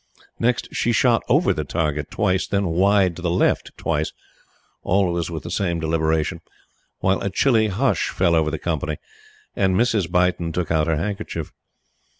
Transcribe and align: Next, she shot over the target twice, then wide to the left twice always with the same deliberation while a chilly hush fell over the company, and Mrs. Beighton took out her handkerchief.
Next, 0.39 0.67
she 0.73 0.91
shot 0.91 1.21
over 1.29 1.53
the 1.53 1.63
target 1.63 2.09
twice, 2.09 2.47
then 2.47 2.65
wide 2.69 3.15
to 3.17 3.21
the 3.21 3.29
left 3.29 3.77
twice 3.77 4.11
always 4.81 5.29
with 5.29 5.43
the 5.43 5.51
same 5.51 5.79
deliberation 5.79 6.41
while 7.01 7.21
a 7.21 7.29
chilly 7.29 7.67
hush 7.67 8.09
fell 8.09 8.33
over 8.33 8.49
the 8.49 8.57
company, 8.57 8.97
and 9.55 9.75
Mrs. 9.75 10.11
Beighton 10.11 10.51
took 10.53 10.71
out 10.71 10.87
her 10.87 10.97
handkerchief. 10.97 11.51